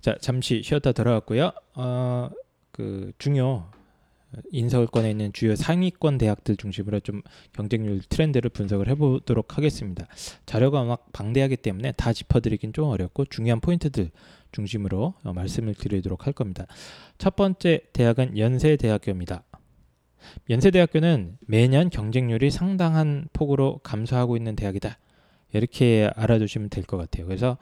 [0.00, 1.52] 자 잠시 쉬었다 들어갔고요.
[1.74, 2.30] 어,
[2.72, 3.70] 그 중요
[4.52, 7.22] 인서울권에 있는 주요 상위권 대학들 중심으로 좀
[7.52, 10.06] 경쟁률 트렌드를 분석을 해보도록 하겠습니다.
[10.46, 14.10] 자료가 워낙 방대하기 때문에 다 짚어드리긴 좀 어렵고 중요한 포인트들
[14.52, 16.66] 중심으로 어, 말씀을 드리도록 할 겁니다.
[17.18, 19.42] 첫 번째 대학은 연세대학교입니다.
[20.48, 24.98] 연세대학교는 매년 경쟁률이 상당한 폭으로 감소하고 있는 대학이다.
[25.52, 27.26] 이렇게 알아두시면 될 것 같아요.
[27.26, 27.58] 그래서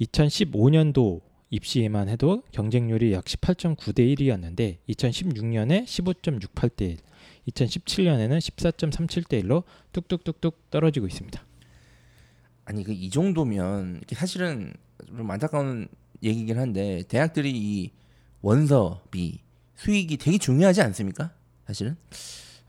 [0.00, 1.20] 2015년도
[1.50, 6.96] 입시에만 해도 경쟁률이 약 18.9대 1이었는데 2016년에 15.68대 1,
[7.48, 11.42] 2017년에는 14.37대 1로 뚝뚝뚝뚝 떨어지고 있습니다.
[12.66, 14.74] 아니 그 이 정도면 사실은
[15.06, 15.88] 좀 안타까운
[16.22, 17.90] 얘기긴 한데 대학들이 이
[18.42, 19.40] 원서비
[19.76, 21.32] 수익이 되게 중요하지 않습니까?
[21.66, 21.96] 사실은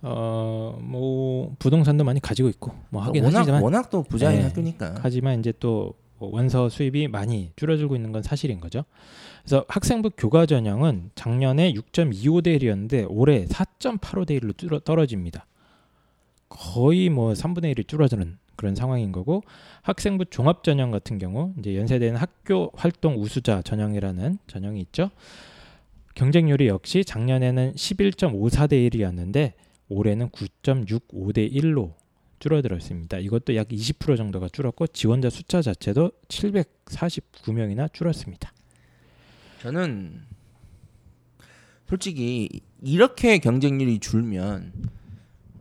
[0.01, 4.45] 어뭐 부동산도 많이 가지고 있고 뭐 하긴 워낙, 하지만 워낙 또 부자인 네.
[4.45, 5.93] 학교니까 하지만 이제 또
[6.27, 8.85] 원서 수입이 많이 줄어들고 있는 건 사실인 거죠.
[9.43, 15.45] 그래서 학생부 교과 전형은 작년에 6.25대 1이었는데 올해 4.85대 1로 뚫어, 떨어집니다.
[16.49, 19.43] 거의 뭐 3분의 1이 줄어드는 그런 상황인 거고
[19.83, 25.11] 학생부 종합 전형 같은 경우 이제 연세대는 학교 활동 우수자 전형이라는 전형이 있죠.
[26.15, 29.53] 경쟁률이 역시 작년에는 11.54대 1이었는데
[29.87, 31.93] 올해는 9.65대 1로
[32.39, 33.17] 줄어들었습니다.
[33.19, 38.51] 이것도 약 20% 정도가 줄었고 지원자 숫자 자체도 749명이나 줄었습니다.
[39.61, 40.21] 저는
[41.87, 42.49] 솔직히
[42.81, 44.71] 이렇게 경쟁률이 줄면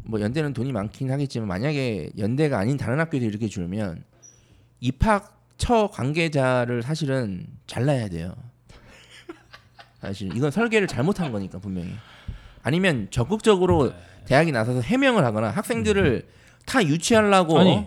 [0.04, 4.04] 뭐 연대는 돈이 많긴 하겠지만 만약에 연대가 아닌 다른 학교도 이렇게 줄면
[4.80, 8.34] 입학처 관계자를 사실은 잘라야 돼요.
[10.00, 11.92] 사실 이건 설계를 잘못한 거니까 분명히.
[12.62, 13.92] 아니면 적극적으로
[14.26, 16.26] 대학이 나서서 해명을 하거나 학생들을
[16.68, 17.86] 다 유치하려고 아니.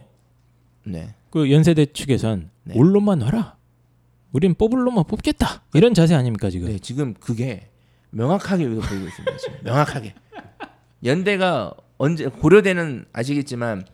[0.83, 1.13] 네.
[1.29, 2.73] 그 연세대 측에선 네.
[2.75, 3.55] 올로만 와라.
[4.31, 5.61] 우린 뽑을 놈만 뽑겠다.
[5.75, 6.67] 이런 자세 아닙니까 지금?
[6.67, 7.70] 네, 지금 그게
[8.09, 9.37] 명확하게 여기서 보이고 있습니다.
[9.37, 10.15] 지금 명확하게.
[11.03, 13.86] 연대가 언제 고려대는 아시겠지만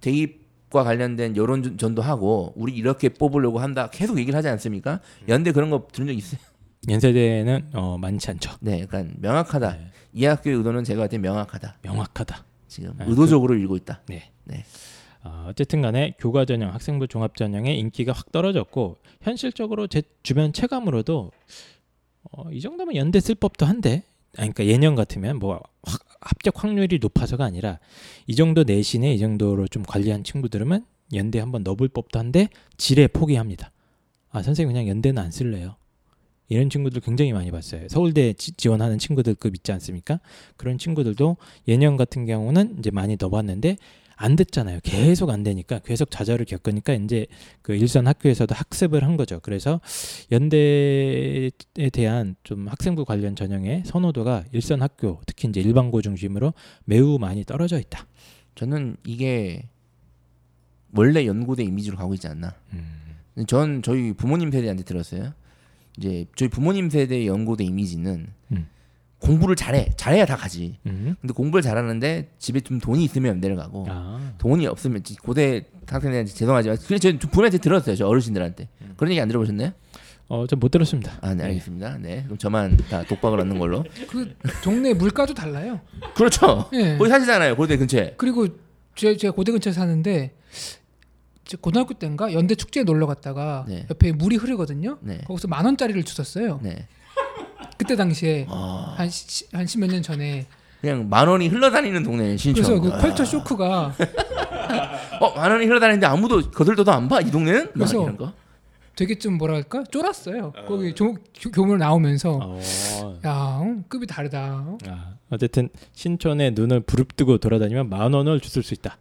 [0.00, 5.00] 대입과 관련된 여론 전도 하고 우리 이렇게 뽑으려고 한다 계속 얘기를 하지 않습니까?
[5.28, 6.40] 연대 그런 거 들은 적 있어요?
[6.88, 8.52] 연세대는 어, 많지 않죠.
[8.60, 9.72] 네, 약간 명확하다.
[9.72, 9.90] 네.
[10.14, 11.78] 이 학교의 의도는 제가 볼때 명확하다.
[11.82, 12.44] 명확하다.
[12.74, 14.00] 지금 네, 의도적으로 읽고 있다.
[14.08, 14.30] 네.
[14.42, 14.64] 네.
[15.22, 21.30] 어, 어쨌든 간에 교과 전형, 학생부 종합 전형의 인기가 확 떨어졌고 현실적으로 제 주변 체감으로도
[22.32, 24.02] 어, 이 정도면 연대 쓸 법도 한데
[24.36, 27.78] 아니, 그러니까 예년 같으면 뭐 확- 합격 확률이 높아서가 아니라
[28.26, 30.84] 이 정도 내신에 이 정도로 좀 관리한 친구들은
[31.14, 33.70] 연대 한번 넣어볼 법도 한데 지레 포기합니다.
[34.30, 35.76] 아 선생님 그냥 연대는 안 쓸래요.
[36.48, 37.88] 이런 친구들 굉장히 많이 봤어요.
[37.88, 40.20] 서울대 지, 지원하는 친구들 급 있지 않습니까?
[40.56, 41.36] 그런 친구들도
[41.68, 43.76] 예년 같은 경우는 이제 많이 넣어봤는데
[44.16, 44.80] 안 됐잖아요.
[44.82, 47.26] 계속 안 되니까 계속 좌절을 겪으니까 이제
[47.62, 49.40] 그 일선 학교에서도 학습을 한 거죠.
[49.42, 49.80] 그래서
[50.30, 51.50] 연대에
[51.92, 57.78] 대한 좀 학생부 관련 전형의 선호도가 일선 학교, 특히 이제 일반고 중심으로 매우 많이 떨어져
[57.78, 58.06] 있다.
[58.54, 59.64] 저는 이게
[60.92, 62.54] 원래 연고대 이미지로 가고 있지 않나.
[62.72, 63.46] 음.
[63.48, 65.32] 전 저희 부모님 세대한테 들었어요.
[65.98, 68.66] 이제 저희 부모님 세대의 연고대 이미지는 음.
[69.20, 70.78] 공부를 잘해 잘해야 다 가지.
[70.86, 71.14] 음.
[71.20, 76.76] 근데 공부를 잘하는데 집에 좀 돈이 있으면 내려가고 아, 돈이 없으면 지- 고대 학생들한테 죄송하지만
[76.86, 79.72] 그래 저 부모님한테 들었어요 저 어르신들한테 그런 얘기 안 들어보셨나요?
[80.28, 81.12] 어, 좀못 들었습니다.
[81.20, 81.98] 아 네 알겠습니다.
[81.98, 83.84] 네 그럼 저만 다 독박을 얻는 걸로.
[84.08, 85.80] 그 동네 물가도 달라요.
[86.14, 86.68] 그렇죠.
[86.72, 86.96] 예.
[86.98, 88.14] 거기 사시잖아요 고대 근처에.
[88.16, 88.48] 그리고
[88.94, 90.34] 제 제가 고대 근처에 사는데
[91.44, 93.86] 제 고등학교 때인가 연대 축제에 놀러 갔다가 네.
[93.90, 94.98] 옆에 물이 흐르거든요.
[95.00, 95.18] 네.
[95.26, 96.60] 거기서 만 원짜리를 주셨어요.
[96.62, 96.86] 네.
[97.76, 100.46] 그때 당시에 아, 한한 십몇 년 전에
[100.80, 102.62] 그냥 만 원이 흘러다니는 동네 신촌.
[102.64, 102.98] 그래서 그 아.
[102.98, 103.94] 컬처 쇼크가
[105.20, 107.72] 어만 원이 흘러다니는데 아무도 거들떠도 안 봐 이 동네는?
[107.72, 108.32] 그래서- 이런 거.
[108.96, 110.52] 되게 좀 뭐랄까 쫄았어요.
[110.68, 114.64] 거기 조, 교- 교문 나오면서 어, 야 어, 급이 다르다.
[114.86, 118.96] 아, 어쨌든 신촌에 눈을 부릅뜨고 돌아다니면 만 원을 주실 수 있다.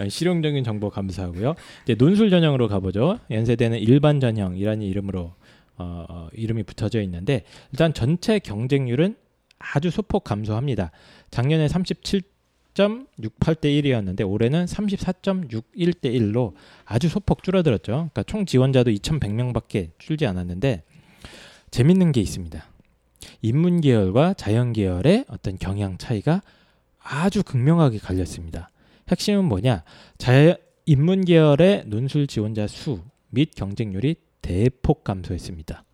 [0.00, 1.54] 아, 실용적인 정보 감사하고요.
[1.84, 3.18] 이제 논술 전형으로 가보죠.
[3.30, 5.34] 연세대는 일반 전형이라는 이름으로
[5.76, 9.16] 어, 어, 이름이 붙어져 있는데 일단 전체 경쟁률은
[9.58, 10.90] 아주 소폭 감소합니다.
[11.30, 16.54] 작년에 37.68대 1이었는데 올해는 34.61대 1로
[16.86, 17.92] 아주 소폭 줄어들었죠.
[17.92, 20.82] 그러니까 총 지원자도 2,100명밖에 줄지 않았는데
[21.70, 22.64] 재밌는 게 있습니다.
[23.42, 26.40] 인문 계열과 자연 계열의 어떤 경향 차이가
[27.02, 28.70] 아주 극명하게 갈렸습니다.
[29.10, 29.84] 핵심은 뭐냐?
[30.18, 35.84] 자 인문 계열의 논술 지원자 수 및 경쟁률이 대폭 감소했습니다.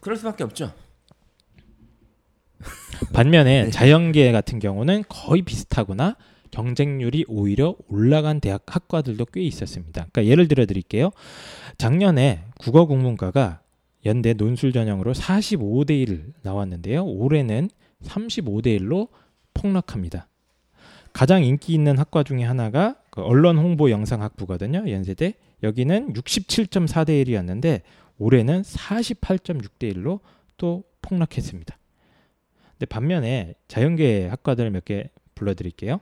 [0.00, 0.72] 그럴 수밖에 없죠.
[3.12, 3.70] 반면에 네.
[3.70, 6.16] 자연계 같은 경우는 거의 비슷하거나
[6.50, 10.06] 경쟁률이 오히려 올라간 대학 학과들도 꽤 있었습니다.
[10.10, 11.10] 그러니까 예를 들어 드릴게요.
[11.78, 13.60] 작년에 국어 국문과가
[14.04, 17.04] 연대 논술 전형으로 45대 1 나왔는데요.
[17.04, 17.70] 올해는
[18.02, 19.08] 35대 1로
[19.54, 20.28] 폭락합니다.
[21.12, 24.90] 가장 인기 있는 학과 중에 하나가 그 언론 홍보 영상 학부거든요.
[24.90, 25.34] 연세대.
[25.62, 27.82] 여기는 67.4대 1이었는데
[28.18, 30.20] 올해는 48.6대 1로
[30.56, 31.76] 또 폭락했습니다.
[32.72, 36.00] 근데 반면에 자연계 학과들 몇 개 불러드릴게요.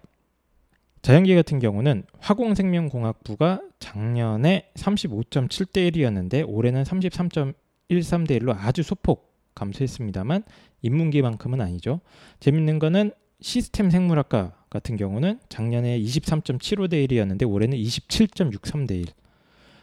[1.03, 10.43] 자연계 같은 경우는 화공생명공학부가 작년에 35.7대 1이었는데 올해는 33.13대 1로 아주 소폭 감소했습니다만
[10.83, 12.01] 인문계만큼은 아니죠.
[12.41, 19.07] 재밌는 거는 시스템 생물학과 같은 경우는 작년에 23.75대 1이었는데 올해는 27.63대 1.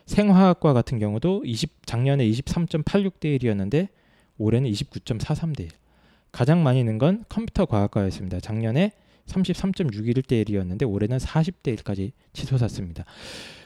[0.06, 3.88] 생화학과 같은 경우도 20, 작년에 23.86대 1이었는데
[4.38, 5.70] 올해는 29.43대 1.
[6.32, 8.40] 가장 많이 는 건 컴퓨터 과학과였습니다.
[8.40, 8.92] 작년에
[9.28, 13.06] 33.61대 1이었는데 올해는 40대 1까지 치솟았습니다.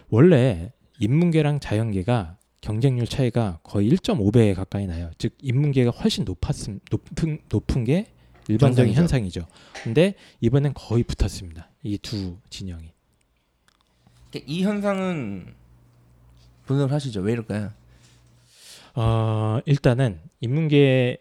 [0.09, 5.11] 원래 인문계랑 자연계가 경쟁률 차이가 거의 1.5배 가까이 나요.
[5.17, 8.07] 즉 인문계가 훨씬 높았음 높은 높은 게
[8.49, 9.41] 일반적인 정상이죠.
[9.41, 9.83] 현상이죠.
[9.83, 11.69] 근데 이번엔 거의 붙었습니다.
[11.83, 12.91] 이 두 진영이.
[14.45, 15.53] 이 현상은
[16.65, 17.21] 분석을 하시죠.
[17.21, 17.71] 왜 이럴까요?
[18.95, 21.17] 어, 일단은 인문계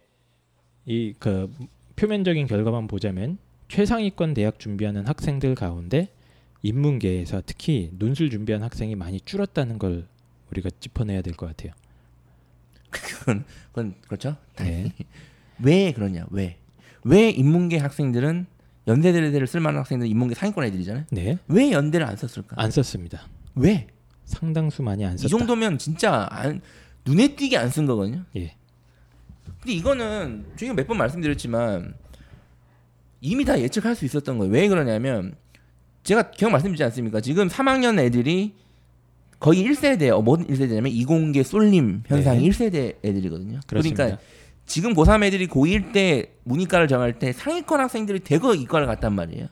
[0.87, 1.53] 이그
[1.97, 3.39] 표면적인 결과만 보자면
[3.69, 6.09] 최상위권 대학 준비하는 학생들 가운데
[6.63, 10.07] 인문계에서 특히 논술 준비한 학생이 많이 줄었다는 걸
[10.51, 11.73] 우리가 짚어내야 될 것 같아요.
[12.91, 14.37] 그건 그건 그렇죠.
[14.57, 14.93] 네.
[15.63, 16.27] 왜 그러냐?
[16.31, 16.57] 왜?
[17.05, 18.47] 왜 인문계 학생들은
[18.87, 21.05] 연세대를 쓸만한 학생들은 인문계 상위권 애들이잖아요.
[21.11, 22.57] 네, 왜 연대를 안 썼을까?
[22.57, 23.23] 안 썼습니다.
[23.55, 23.87] 왜?
[24.25, 25.29] 상당수 많이 안이 썼다.
[25.29, 26.61] 정도면 진짜 안,
[27.05, 28.25] 눈에 띄게 안 쓴 거거든요.
[28.37, 28.55] 예.
[29.61, 31.95] 근데 이거는 저희가 몇 번 말씀드렸지만
[33.21, 34.53] 이미 다 예측할 수 있었던 거예요.
[34.53, 35.35] 왜 그러냐면
[36.05, 37.21] 제가 계속 말씀드리지 않습니까?
[37.21, 38.55] 지금 3학년 애들이
[39.41, 42.49] 거의 1세대, 어, 뭔 1세대냐면 이공계 쏠림 현상이 네.
[42.49, 43.61] 1세대 애들이거든요.
[43.67, 44.05] 그렇습니다.
[44.05, 44.23] 그러니까
[44.69, 49.49] 지금 고3 애들이 고1 때 문이과를 정할 때 상위권 학생들이 대거 이과를 갔단 말이에요.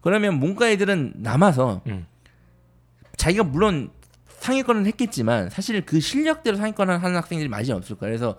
[0.00, 2.06] 그러면 문과 애들은 남아서 음.
[3.16, 3.90] 자기가 물론
[4.40, 8.10] 상위권은 했겠지만 사실 그 실력대로 상위권을 하는 학생들이 많이 없을 거예요.
[8.10, 8.38] 그래서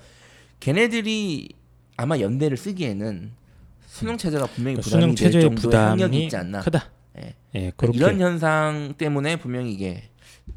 [0.60, 1.50] 걔네들이
[1.98, 3.32] 아마 연대를 쓰기에는
[3.86, 6.62] 수능 체제가 분명히 그러니까 부담이 될 정도의 부담이 있지 않나.
[6.62, 6.90] 크다.
[7.20, 7.36] 예.
[7.56, 10.10] 예, 그렇게 이런 현상 때문에 분명히 이게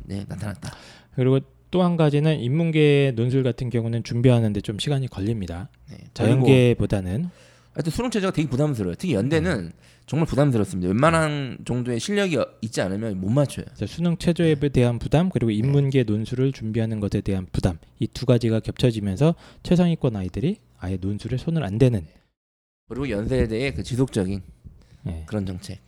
[0.04, 0.74] 네, 나타났다.
[1.14, 5.68] 그리고 또 한 가지는 인문계 논술 같은 경우는 준비하는데 좀 시간이 걸립니다.
[5.90, 5.98] 네.
[6.14, 7.28] 자연계보다는
[7.72, 8.96] 하여튼 수능 체제가 되게 부담스러워요.
[8.98, 9.72] 특히 연대는
[10.06, 10.88] 정말 부담스럽습니다.
[10.88, 13.64] 웬만한 정도의 실력이 있지 않으면 못 맞춰요.
[13.86, 19.36] 수능 체조에 대한 부담 그리고 인문계 논술을 준비하는 것에 대한 부담 이 두 가지가 겹쳐지면서
[19.62, 22.04] 최상위권 아이들이 아예 논술에 손을 안 대는
[22.88, 24.42] 그리고 연세대의 그 지속적인
[25.06, 25.22] 예.
[25.26, 25.78] 그런 정책.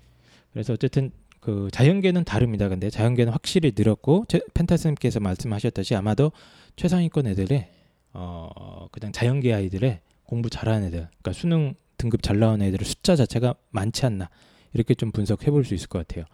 [0.53, 1.11] 그래서 어쨌든
[1.43, 2.69] 그 자연계는 다릅니다.
[2.69, 6.31] 근데 자연계는 확실히 늘었고 최- 펜타스님께서 말씀하셨듯이 아마도
[6.77, 7.69] 최상위권 애들의
[8.15, 13.57] 어 그냥 자연계 아이들의 공부 잘하는 애들, 그러니까 수능 등급 잘 나온 애들의 숫자 자체가
[13.73, 14.31] 많지 않나
[14.73, 16.25] 이렇게 좀 분석해 볼 수 있을 것 같아요.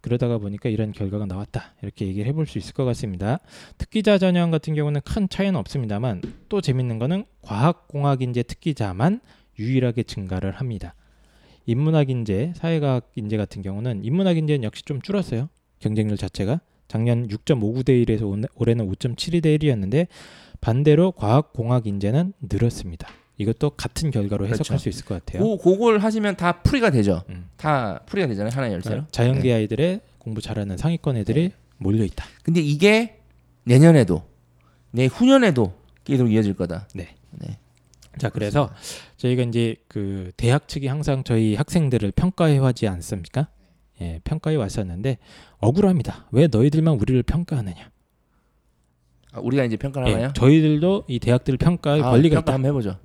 [0.00, 3.38] 그러다가 보니까 이런 결과가 나왔다 이렇게 얘기를 해볼 수 있을 것 같습니다.
[3.78, 9.20] 특기자 전형 같은 경우는 큰 차이는 없습니다만 또 재밌는 거는 과학공학인재 특기자만
[9.60, 10.94] 유일하게 증가를 합니다.
[11.66, 15.48] 인문학 인재, 사회과학 인재 같은 경우는 인문학 인재는 역시 좀 줄었어요.
[15.80, 20.06] 경쟁률 자체가 작년 6.59 대 1에서 올해는 5.72 대 1이었는데
[20.60, 23.08] 반대로 과학 공학 인재는 늘었습니다.
[23.38, 24.78] 이것도 같은 결과로 해석할 그렇죠.
[24.78, 25.42] 수 있을 것 같아요.
[25.42, 27.22] 고, 그걸 하시면 다 풀이가 되죠.
[27.28, 27.48] 음.
[27.56, 28.50] 다 풀이가 되잖아요.
[28.54, 28.94] 하나의 열쇠로.
[28.94, 32.24] 그러니까 자연계 아이들의 공부 잘하는 상위권 애들이 몰려 있다.
[32.42, 33.18] 근데 이게
[33.64, 34.22] 내년에도
[34.90, 36.88] 내 후년에도 계속 이어질 거다.
[36.94, 37.14] 네.
[37.32, 37.58] 네.
[38.18, 38.70] 자, 그래서
[39.16, 43.48] 저희가 이제 그 대학 측이 항상 저희 학생들을 평가해 하지 않습니까?
[44.00, 45.18] 예, 평가해 왔었는데
[45.58, 46.26] 억울합니다.
[46.30, 47.90] 왜 너희들만 우리를 평가하느냐?
[49.32, 50.32] 아, 우리가 이제 평가를 예, 하나요?
[50.34, 52.52] 저희들도 이 대학들을 평가할 아, 권리가 평가 있다.
[52.54, 52.98] 한번 해보죠.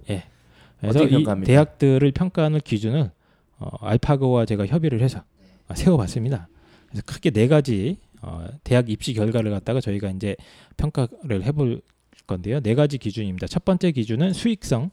[0.79, 1.25] 그래서 어떻게 이?
[1.45, 3.11] 대학들을 평가하는 기준을
[3.59, 5.23] 어, 알파고와 제가 협의를 해서
[5.67, 6.47] 어, 세워봤습니다.
[6.87, 10.35] 그래서 크게 네 가지 어, 대학 입시 결과를 갖다가 저희가 이제
[10.77, 11.81] 평가를 해볼
[12.27, 12.59] 건데요.
[12.61, 13.47] 네 가지 기준입니다.
[13.47, 14.91] 첫 번째 기준은 수익성,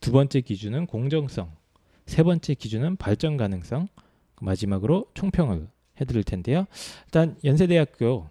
[0.00, 1.52] 두 번째 기준은 공정성,
[2.06, 3.88] 세 번째 기준은 발전 가능성,
[4.40, 5.68] 마지막으로 총평을
[6.00, 6.66] 해드릴 텐데요.
[7.06, 8.28] 일단 연세대학교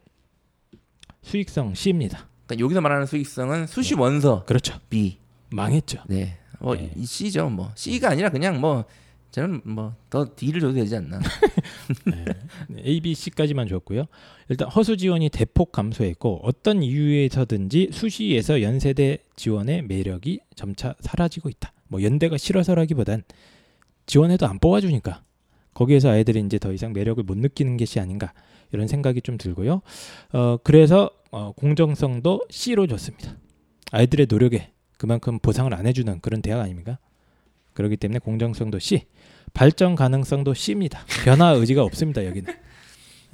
[1.21, 2.27] 수익성 C입니다.
[2.47, 4.79] 그러니까 여기서 말하는 수익성은 수시 원서 그렇죠.
[4.89, 5.19] B.
[5.51, 6.03] 망했죠.
[6.07, 6.39] 네.
[6.59, 6.91] 뭐 네.
[6.95, 7.49] 이 C죠.
[7.49, 8.85] 뭐 C가 아니라 그냥 뭐
[9.31, 11.19] 저는 뭐 더 D를 줘도 되지 않나.
[12.05, 12.25] 네.
[12.83, 14.05] A, B, C까지만 줬고요.
[14.49, 21.73] 일단 허수 지원이 대폭 감소했고 어떤 이유에서든지 수시에서 연세대 지원의 매력이 점차 사라지고 있다.
[21.87, 23.23] 뭐 연대가 싫어서라기보단
[24.07, 25.23] 지원해도 안 뽑아주니까
[25.73, 28.33] 거기에서 아이들이 이제 더 이상 매력을 못 느끼는 것이 아닌가
[28.71, 29.81] 이런 생각이 좀 들고요.
[30.33, 33.35] 어 그래서 어, 공정성도 C로 줬습니다.
[33.91, 36.97] 아이들의 노력에 그만큼 보상을 안 해주는 그런 대학 아닙니까?
[37.79, 39.05] 그렇기 때문에 공정성도 C,
[39.53, 40.99] 발전 가능성도 C입니다.
[41.23, 42.53] 변화 의지가 없습니다 여기는.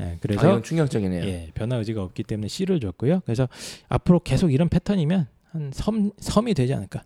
[0.02, 1.24] 예, 아, 그래서 이건 충격적이네요.
[1.24, 3.22] 예, 변화 의지가 없기 때문에 C를 줬고요.
[3.26, 3.50] 그래서
[3.90, 7.04] 앞으로 계속 이런 패턴이면 한 섬, 섬이 되지 않을까.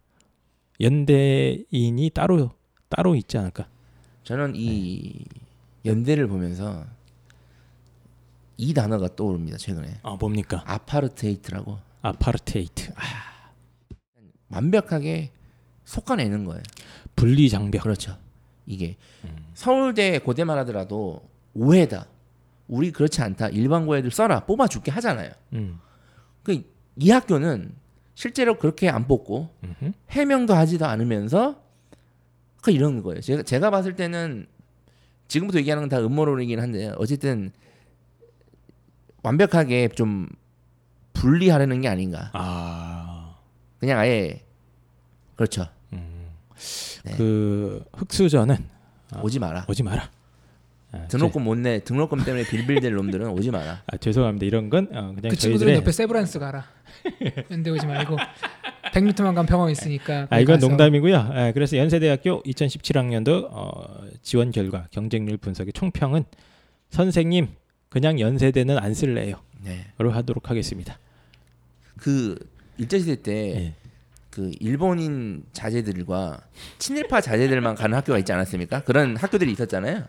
[0.81, 2.51] 연대인이 따로
[2.89, 3.69] 따로 있지 않을까.
[4.25, 5.23] 저는 이
[5.85, 6.83] 연대를 보면서
[8.57, 9.57] 이 단어가 떠오릅니다.
[9.57, 10.61] 최근에 아 뭡니까?
[10.65, 13.53] 아파르테이트라고 아파르테이트, 아,
[14.49, 15.31] 완벽하게
[15.85, 16.61] 솎아내는 거예요.
[17.19, 17.83] 분리 장벽.
[17.83, 18.17] 그렇죠.
[18.65, 18.95] 이게
[19.25, 19.35] 음.
[19.53, 21.21] 서울대 고대만 하더라도
[21.53, 22.05] 오해다.
[22.67, 23.49] 우리 그렇지 않다.
[23.49, 24.45] 일반 고 애들 써라.
[24.45, 25.31] 뽑아 줄게 하잖아요.
[25.53, 25.79] 음.
[26.43, 27.73] 그이 학교는
[28.15, 29.91] 실제로 그렇게 안 뽑고 음흠.
[30.11, 31.61] 해명도 하지도 않으면서
[32.61, 33.21] 그 이런 거예요.
[33.21, 34.47] 제가 제가 봤을 때는
[35.27, 37.51] 지금부터 얘기하는 건 다 음모론이긴 한데 어쨌든
[39.23, 40.27] 완벽하게 좀
[41.13, 42.29] 분리하려는 게 아닌가.
[42.33, 43.35] 아,
[43.79, 44.43] 그냥 아예
[45.35, 45.67] 그렇죠.
[46.59, 47.09] 음.
[47.09, 47.15] 네.
[47.17, 48.57] 그 흑수저는
[49.11, 49.65] 아, 오지 마라.
[49.67, 50.09] 오지 마라.
[50.91, 51.79] 아, 등록금 못 내.
[51.83, 53.75] 등록금 때문에 빌빌댈 놈들은 오지 마라.
[53.75, 54.45] 제- 아, 죄송합니다.
[54.45, 56.65] 이런 건 어, 그냥 그 친구들은 저희들의 옆에 세브란스 가라.
[57.51, 58.17] 연대 오지 말고
[58.93, 60.27] 100m만 가면 병원 있으니까.
[60.29, 61.31] 아 이건 가서 농담이고요.
[61.35, 66.25] 예, 그래서 연세대학교 2017학년도 어, 지원 결과 경쟁률 분석의 총평은
[66.89, 67.49] 선생님
[67.89, 69.35] 그냥 연세대는 안 쓸래요.
[69.63, 69.85] 네.
[69.99, 70.97] 로 하도록 하겠습니다.
[71.97, 72.35] 그
[72.77, 73.73] 일제시대 때 예.
[74.39, 76.39] 그 일본인 자제들과
[76.77, 78.83] 친일파 자제들만 가는 학교가 있지 않았습니까?
[78.85, 80.05] 그런 학교들이 있었잖아요.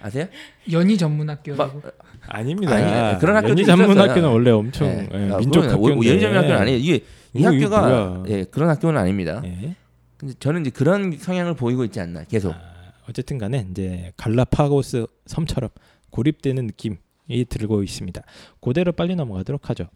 [0.00, 0.26] 아세요?
[0.70, 1.80] 연희 전문 학교라고.
[1.80, 2.72] 막- 아닙니다.
[2.76, 4.10] 아니, 그런 학교도 연희 전문 있었어요.
[4.10, 5.08] 학교는 원래 엄청 네.
[5.12, 6.08] 예, 아, 민족 그거는 학교인데.
[6.12, 6.78] 연전 학교는 아니에요.
[6.78, 7.04] 이게
[7.34, 8.22] 이 학교가.
[8.28, 9.42] 예, 그런 학교는 아닙니다.
[9.44, 9.74] 예.
[10.16, 12.52] 근데 저는 이제 그런 성향을 보이고 있지 않나 계속.
[12.52, 12.60] 아,
[13.10, 15.70] 어쨌든 간에 이제 갈라파고스 섬처럼
[16.10, 16.96] 고립되는 느낌이
[17.48, 18.22] 들고 있습니다.
[18.60, 19.88] 그대로 빨리 넘어가도록 하죠.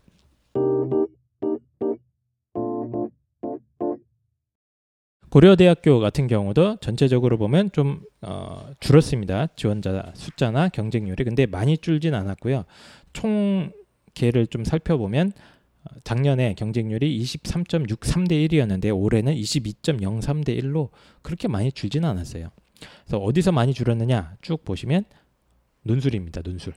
[5.31, 9.49] 고려대학교 같은 경우도 전체적으로 보면 좀 어, 줄었습니다.
[9.55, 12.65] 지원자 숫자나 경쟁률이 근데 많이 줄진 않았고요.
[13.13, 13.71] 총
[14.15, 15.33] 개를 좀 살펴보면
[15.85, 20.91] 어, 작년에 경쟁률이 23.63 대 1이었는데 올해는 22.03 대 1로
[21.23, 22.51] 그렇게 많이 줄지는 않았어요.
[23.05, 25.05] 그래서 어디서 많이 줄었느냐 쭉 보시면
[25.83, 26.43] 논술입니다.
[26.43, 26.75] 논술.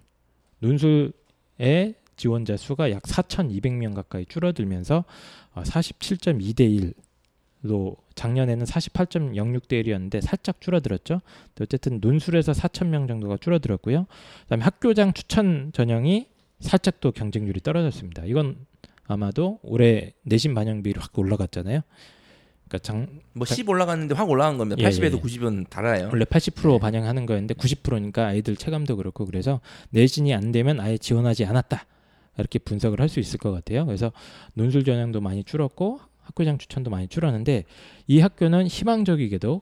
[0.60, 5.06] 논술의 지원자 수가 약 4,200명 가까이 줄어들면서
[5.54, 6.68] 어, 47.2 대
[7.64, 11.22] 1로 작년에는 48.06대 1이었는데 살짝 줄어들었죠.
[11.62, 14.06] 어쨌든 논술에서 4,000명 정도가 줄어들었고요.
[14.44, 16.28] 그다음에 학교장 추천 전형이
[16.60, 18.24] 살짝 또 경쟁률이 떨어졌습니다.
[18.26, 18.58] 이건
[19.06, 21.82] 아마도 올해 내신 반영 비율이 확 올라갔잖아요.
[22.68, 24.82] 그러니까 장, 뭐10 올라갔는데 확 올라간 겁니다.
[24.82, 25.22] 예, 80에서 예.
[25.22, 26.10] 90은 달아요.
[26.12, 26.80] 원래 80% 네.
[26.80, 29.60] 반영하는 거였는데 90%니까 아이들 체감도 그렇고 그래서
[29.92, 31.86] 내신이 안 되면 아예 지원하지 않았다
[32.38, 33.86] 이렇게 분석을 할 수 있을 것 같아요.
[33.86, 34.12] 그래서
[34.54, 37.64] 논술 전형도 많이 줄었고 학교장 추천도 많이 줄었는데
[38.08, 39.62] 이 학교는 희망적이게도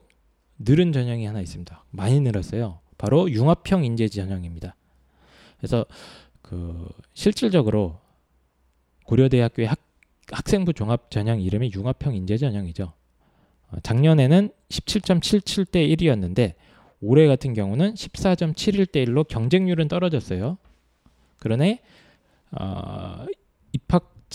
[0.58, 1.84] 늘은 전형이 하나 있습니다.
[1.90, 2.80] 많이 늘었어요.
[2.98, 4.76] 바로 융합형 인재 전형입니다.
[5.58, 5.84] 그래서
[6.40, 7.98] 그 실질적으로
[9.04, 9.78] 고려대학교의 학,
[10.30, 12.92] 학생부 종합 전형 이름이 융합형 인재 전형이죠.
[13.70, 16.54] 어, 작년에는 17.77대 1이었는데
[17.00, 20.58] 올해 같은 경우는 14.71대 1로 경쟁률은 떨어졌어요.
[21.38, 21.80] 그러네
[22.52, 23.26] 어,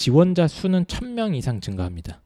[0.01, 2.21] 지원자 수는 1000명 이상 증가합니다.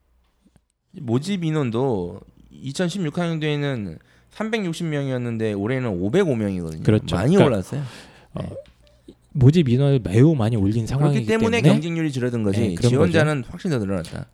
[0.92, 2.20] 모집 인원도
[2.54, 3.98] 2016학년도에는
[4.34, 6.84] 360명이었는데 올해는 505명이거든요.
[6.84, 7.16] 그렇죠.
[7.16, 7.82] 많이 그러니까 올랐어요.
[9.34, 12.60] 모집 인원을 매우 많이 올린 상황이기 때문에, 때문에 경쟁률이 줄어든 거지.
[12.60, 14.26] 네, 지원자는 훨씬 더 늘어났다.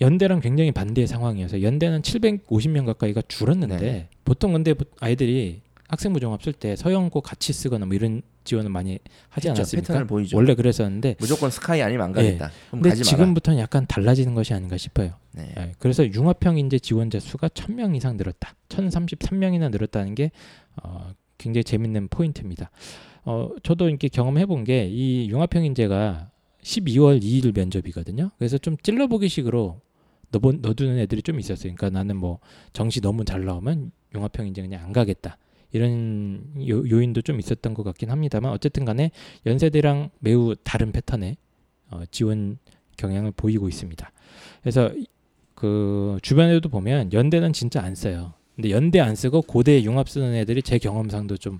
[0.00, 4.08] 연대랑 굉장히 반대의 상황이어서 연대는 750명 가까이가 줄었는데 네.
[4.24, 8.98] 보통 근데 보- 아이들이 학생부 종합 쓸 때 서영고 같이 쓰거나 뭐 이런 지원을 많이
[9.28, 9.48] 하지.
[9.50, 9.86] 않았습니까?
[9.88, 10.36] 패턴을 보이죠.
[10.36, 12.50] 원래 그랬었는데 무조건 스카이 아니면 안 가겠다.
[12.70, 12.96] 그럼 근데.
[13.02, 15.14] 지금부터는 약간 달라지는 것이 아닌가 싶어요.
[15.32, 15.52] 네.
[15.58, 18.54] 예, 그래서 융합형 인재 지원자 수가 1000명 이상 늘었다.
[18.68, 20.30] 1033명이나 늘었다는 게
[20.82, 22.70] 어, 굉장히 재밌는 포인트입니다.
[23.24, 26.30] 어, 저도 이렇게 경험해 본 게 이 융합형 인재가
[26.62, 28.30] 12월 2일 면접이거든요.
[28.38, 29.80] 그래서 좀 찔러보기 식으로
[30.30, 31.74] 넣어, 넣어두는 애들이 좀 있었어요.
[31.74, 32.38] 그러니까 나는 뭐
[32.72, 35.36] 정시 너무 잘 나오면 융합형 인재 그냥 안 가겠다.
[35.72, 39.10] 이런 요, 요인도 좀 있었던 것 같긴 합니다만 어쨌든 간에
[39.46, 41.36] 연세대랑 매우 다른 패턴의
[41.90, 42.58] 어, 지원
[42.96, 44.10] 경향을 보이고 있습니다.
[44.62, 45.06] 그래서 이-
[45.54, 48.32] 그 주변에도 보면 연대는 진짜 안 써요.
[48.56, 51.58] 근데 연대 안 쓰고 고대 융합 쓰는 애들이 제 경험상도 좀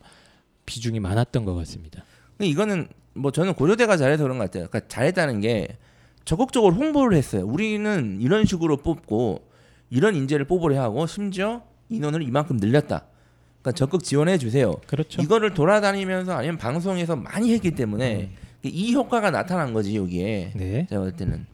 [0.67, 2.05] 비중이 많았던 것 같습니다.
[2.41, 4.69] 이거는 뭐 저는 고려대가 잘해서 그런 것 같아요.
[4.69, 5.77] 그러니까 잘했다는 게
[6.25, 7.45] 적극적으로 홍보를 했어요.
[7.47, 9.49] 우리는 이런 식으로 뽑고
[9.91, 13.07] 이런 인재를 뽑으려 하고 심지어 인원을 이만큼 늘렸다.
[13.61, 14.75] 그러니까 적극 지원해 주세요.
[14.87, 15.23] 그렇죠.
[15.23, 18.31] 이거를 돌아다니면서 아니면 방송에서 많이 했기 때문에
[18.63, 20.87] 이 효과가 나타난 거지 여기에 네.
[20.89, 21.47] 제가 볼 때는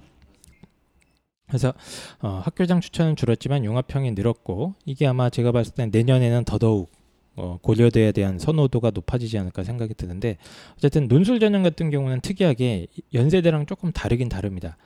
[1.48, 1.72] 그래서
[2.20, 6.90] 어, 학교장 추천은 줄었지만 융합형이 늘었고 이게 아마 제가 봤을 땐 내년에는 더더욱
[7.36, 10.38] 어, 고려대에 대한 선호도가 높아지지 않을까 생각이 드는데
[10.76, 14.76] 어쨌든 논술 전형 같은 경우는 특이하게 연세대랑 조금 다르긴 다릅니다.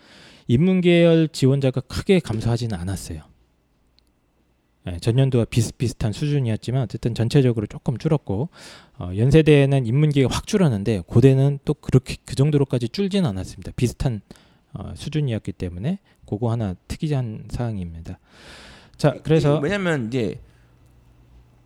[0.48, 3.29] 인문계열 지원자가 크게 감소하지는 않았어요.
[4.86, 8.48] 예, 전년도와 비슷비슷한 수준이었지만 어쨌든 전체적으로 조금 줄었고
[8.98, 13.72] 어, 연세대는 인문계가 확 줄었는데 고대는 또 그렇게 그 정도로까지 줄지는 않았습니다.
[13.76, 14.22] 비슷한
[14.72, 18.18] 어, 수준이었기 때문에 그거 하나 특이한 사항입니다.
[18.96, 20.38] 자, 그래서 왜냐면 이제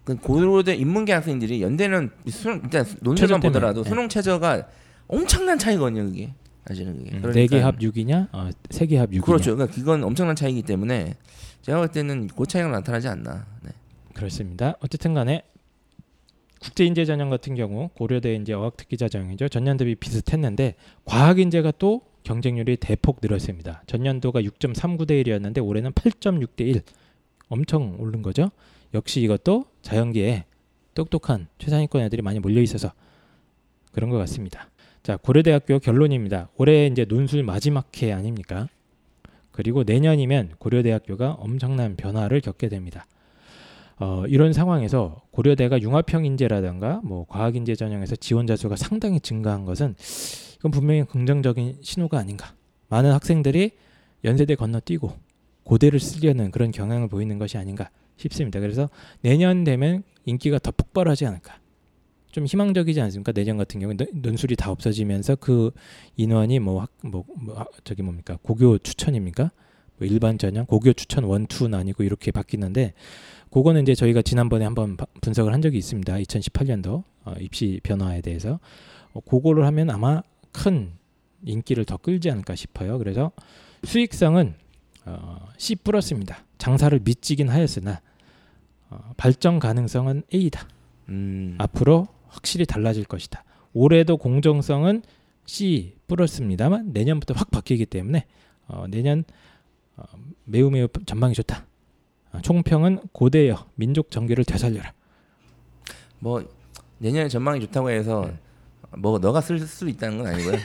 [0.04, 3.88] 그 고대 인문계 학생들이 연대는 수능 일단 논술만 보더라도 네.
[3.88, 4.66] 수능 최저가
[5.06, 6.34] 엄청난 차이거든요, 그게.
[6.66, 7.16] 사실은 그게.
[7.16, 9.22] 음, 네개 합 6이냐, 어, 세개 합 6이냐.
[9.22, 9.54] 그렇죠.
[9.54, 11.14] 그러니까 그건 엄청난 차이기 때문에
[11.64, 13.46] 제가 볼 때는 그 차이가 나타나지 않나.
[13.62, 13.70] 네.
[14.12, 14.74] 그렇습니다.
[14.80, 15.42] 어쨌든 간에
[16.60, 19.48] 국제인재 전형 같은 경우 고려대 이제 어학특기자 전형이죠.
[19.48, 20.74] 전년 대비 비슷했는데
[21.06, 23.82] 과학인재가 또 경쟁률이 대폭 늘었습니다.
[23.86, 26.82] 전년도가 6.39대 1이었는데 올해는 8.6대 1.
[27.48, 28.50] 엄청 오른 거죠.
[28.92, 30.44] 역시 이것도 자연계에
[30.94, 32.92] 똑똑한 최상위권 애들이 많이 몰려 있어서
[33.92, 34.68] 그런 것 같습니다.
[35.02, 36.50] 자, 고려대학교 결론입니다.
[36.56, 38.68] 올해 이제 논술 마지막 해 아닙니까?
[39.54, 43.06] 그리고 내년이면 고려대학교가 엄청난 변화를 겪게 됩니다.
[44.00, 49.94] 어, 이런 상황에서 고려대가 융합형 인재라든가 뭐 과학 인재 전형에서 지원자 수가 상당히 증가한 것은
[50.56, 52.52] 이건 분명히 긍정적인 신호가 아닌가.
[52.88, 53.70] 많은 학생들이
[54.24, 55.12] 연세대 건너뛰고
[55.62, 58.58] 고대를 쓰려는 그런 경향을 보이는 것이 아닌가 싶습니다.
[58.58, 61.60] 그래서 내년 되면 인기가 더 폭발하지 않을까.
[62.34, 63.30] 좀 희망적이지 않습니까?
[63.30, 65.70] 내년 같은 경우에 논- 논술이 다 없어지면서 그
[66.16, 69.52] 인원이 뭐, 학, 뭐, 뭐 하- 저기 뭡니까 고교 추천입니까?
[69.98, 72.92] 뭐 일반 전형 고교 추천 원투는 아니고 이렇게 바뀌는데
[73.52, 76.12] 그거는 이제 저희가 지난번에 한번 바- 분석을 한 적이 있습니다.
[76.12, 78.58] 2018년도 어, 입시 변화에 대해서
[79.12, 80.90] 어, 그거를 하면 아마 큰
[81.44, 82.98] 인기를 더 끌지 않을까 싶어요.
[82.98, 83.30] 그래서
[83.84, 84.54] 수익성은
[85.06, 86.38] 어, C 플러스입니다.
[86.58, 88.00] 장사를 미치긴 하였으나
[88.90, 90.66] 어, 발전 가능성은 A다.
[91.10, 91.54] 음.
[91.58, 93.44] 앞으로 확실히 달라질 것이다.
[93.72, 95.02] 올해도 공정성은
[95.46, 98.26] C 플러스입니다만 내년부터 확 바뀌기 때문에
[98.66, 99.24] 어, 내년
[99.96, 100.04] 어,
[100.44, 101.66] 매우 매우 전망이 좋다.
[102.32, 104.92] 어, 총평은 고대여 민족 정계를 되살려라.
[106.18, 106.44] 뭐
[106.98, 108.38] 내년에 전망이 좋다고 해서 네.
[108.98, 110.56] 뭐 너가 쓸 수 있다는 건 아니고요.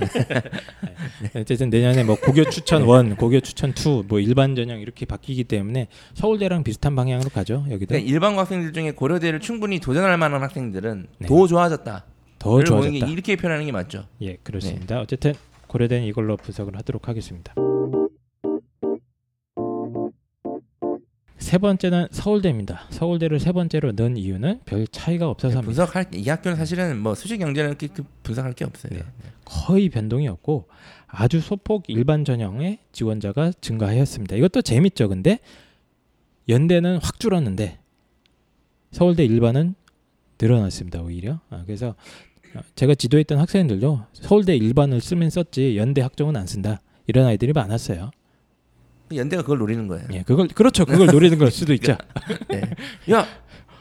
[1.36, 5.88] 어쨌든 내년에 뭐 고교 추천 one, 고교 추천 two, 뭐 일반 전형 이렇게 바뀌기 때문에
[6.13, 7.65] 서울대랑 비슷한 방향으로 가죠.
[7.70, 11.28] 여기도 그러니까 일반 학생들 중에 고려대를 충분히 도전할 만한 학생들은 네.
[11.28, 12.06] 더 좋아졌다.
[12.39, 13.06] 더 좋아졌다.
[13.06, 14.06] 게 이렇게 표현하는 게 맞죠.
[14.22, 15.02] 예, 그렇습니다.
[15.02, 15.34] 어쨌든
[15.68, 17.54] 고려대는 이걸로 분석을 하도록 하겠습니다.
[21.50, 22.84] 세 번째는 서울대입니다.
[22.92, 25.66] 서울대를 세 번째로 넣은 이유는 별 차이가 없어서 합니다.
[25.66, 28.92] 분석할 이 학교는 사실은 뭐 수직 경제는 이렇게 그 분석할 게 없어요.
[28.94, 29.04] 네.
[29.46, 30.68] 거의 변동이 없고
[31.08, 34.36] 아주 소폭 일반 전형의 지원자가 증가하였습니다.
[34.36, 35.10] 이것도 재밌죠.
[35.10, 35.40] 근데
[36.48, 37.80] 연대는 확 줄었는데
[38.92, 39.74] 서울대 일반은
[40.40, 41.02] 늘어났습니다.
[41.02, 41.40] 오히려.
[41.50, 41.96] 아, 그래서
[42.56, 46.80] 어, 제가 지도했던 학생들도 서울대 일반을 쓰면 썼지 연대 학종은 안 쓴다.
[47.08, 48.12] 이런 아이들이 많았어요.
[49.15, 50.06] 연대가 그걸 노리는 거예요.
[50.13, 50.86] 예, 그걸 그렇죠.
[50.86, 51.95] 그걸 노리는 걸 수도 있죠.
[52.50, 52.62] 네.
[53.12, 53.26] 야,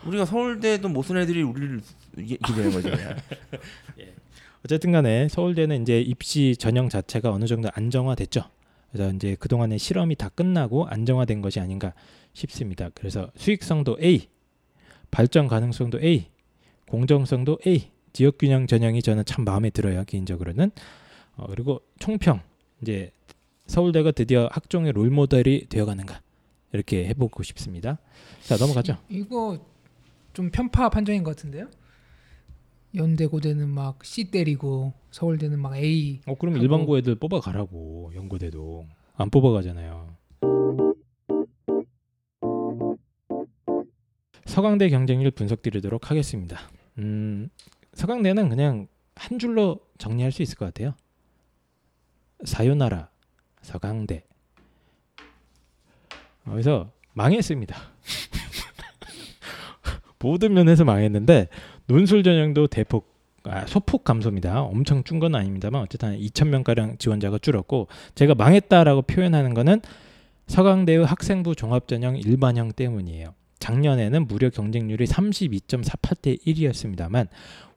[0.05, 1.81] 우리가 서울대도 못 쓴 애들이 우리를
[2.17, 2.91] 되는 거죠.
[2.91, 3.17] 야.
[4.65, 8.43] 어쨌든 간에 서울대는 이제 입시 전형 자체가 어느 정도 안정화됐죠.
[8.91, 11.93] 그래서 이제 그 동안의 실험이 다 끝나고 안정화된 것이 아닌가
[12.33, 12.89] 싶습니다.
[12.95, 14.29] 그래서 수익성도 A,
[15.11, 16.27] 발전 가능성도 A,
[16.89, 20.05] 공정성도 A, 지역 균형 전형이 저는 참 마음에 들어요.
[20.07, 20.71] 개인적으로는.
[21.37, 22.41] 어, 그리고 총평
[22.83, 23.11] 이제
[23.69, 26.21] 서울대가 드디어 학종의 롤 모델이 되어가는가
[26.73, 27.99] 이렇게 해보고 싶습니다.
[28.43, 28.97] 자 넘어가죠.
[29.09, 29.65] 이거
[30.33, 31.69] 좀 편파 판정인 것 같은데요?
[32.95, 36.21] 연대 고대는 막 C 때리고 서울대는 막 A.
[36.27, 36.57] 어 그럼.
[36.57, 40.17] 일반고 애들 뽑아가라고 연고대도 안 뽑아가잖아요.
[44.47, 46.59] 서강대 경쟁률 분석 드리도록 하겠습니다.
[46.99, 47.51] 음,
[47.93, 50.95] 서강대는 그냥 한 줄로 정리할 수 있을 것 같아요.
[52.45, 53.11] 사요나라
[53.69, 54.25] 서강대.
[56.47, 57.77] 어, 그래서 망했습니다.
[60.19, 61.49] 모든 면에서 망했는데
[61.87, 64.63] 논술 전형도 대폭 아, 소폭 감소입니다.
[64.63, 69.81] 엄청 준 건 아닙니다만 어쨌든 2천 명 가량 지원자가 줄었고 제가 망했다라고 표현하는 거는
[70.49, 73.35] 서강대의 학생부 종합전형 일반형 때문이에요.
[73.59, 77.29] 작년에는 무려 경쟁률이 32.48대 1이었습니다만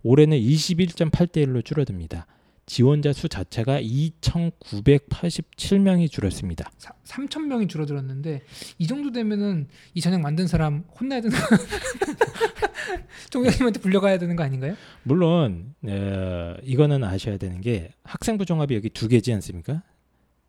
[0.03, 2.27] 올해는 21.8대 1로 줄어듭니다.
[2.71, 6.71] 지원자 수 자체가 2,987명이 줄었습니다.
[7.03, 8.43] 3천 명이 줄어들었는데
[8.77, 11.45] 이 정도 되면은 이 전형 만든 사람 혼나야 되는 거
[13.29, 14.77] 총장님한테 불려가야 되는 거 아닌가요?
[15.03, 19.83] 물론 어, 이거는 아셔야 되는 게 학생부 종합이 여기 두 개지 않습니까?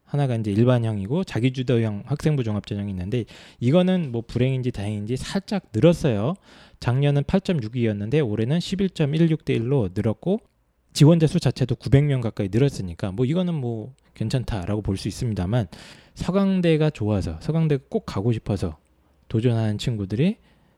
[0.04, 3.24] 하나가 이제 일반형이고 자기주도형 학생부 종합전형이 있는데
[3.58, 6.34] 이거는 뭐 불행인지 다행인지 살짝 늘었어요.
[6.78, 10.38] 작년은 8.62였는데 올해는 11.16대 1로 늘었고
[10.92, 15.66] 지원자 수 자체도 900명 가까이 늘었으니까 뭐 이거는 뭐 괜찮다라고 볼 수 있습니다만
[16.14, 18.76] 서강대가 좋아서 서강대 꼭 가고 싶어서
[19.28, 20.36] 도전하는 친구들이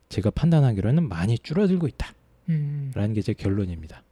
[0.09, 2.15] 제가 판단하기로는 많이 줄어들고 있다라는
[2.51, 2.93] 음.
[3.15, 4.03] 게제 결론입니다.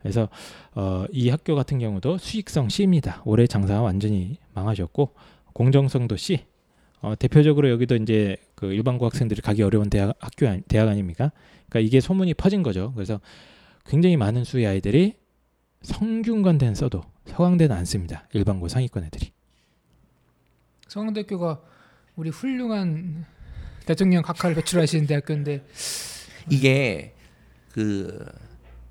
[0.00, 0.28] 그래서
[0.74, 3.20] 어, 이 학교 같은 경우도 수익성 C입니다.
[3.24, 5.12] 올해 장사 완전히 망하셨고
[5.52, 6.44] 공정성도 C.
[7.00, 11.32] 어, 대표적으로 여기도 이제 그 일반고 학생들이 가기 어려운 대학 학교 아니- 대학 아닙니까?
[11.68, 12.92] 그러니까 이게 소문이 퍼진 거죠.
[12.94, 13.20] 그래서
[13.88, 15.16] 굉장히 많은 수의 아이들이
[15.82, 18.28] 성균관 대는 써도 서강대는 안 씁니다.
[18.32, 19.32] 일반고 상위권 애들이.
[20.88, 21.60] 성대학교가
[22.16, 23.24] 우리 훌륭한
[23.86, 25.64] 대통령 각하를 배출하시는 대학교인데
[26.50, 27.14] 이게
[27.72, 28.24] 그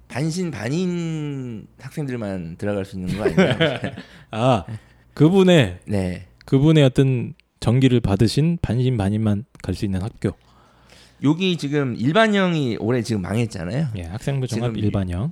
[0.08, 3.94] 반신 반인 학생들만 들어갈 수 있는 거 아니에요?
[4.32, 4.66] 아
[5.14, 6.28] 그분의 네.
[6.46, 10.32] 그분의 어떤 전기를 받으신 반신 반인만 갈 수 있는 학교.
[11.24, 13.88] 여기 지금 일반형이 올해 지금 망했잖아요.
[13.98, 15.32] 예, 학생부 종합 일반형.